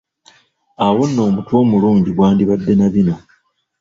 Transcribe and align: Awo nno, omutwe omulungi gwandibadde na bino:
Awo 0.85 1.03
nno, 1.09 1.21
omutwe 1.29 1.53
omulungi 1.63 2.09
gwandibadde 2.17 2.73
na 2.75 2.87
bino: 2.93 3.15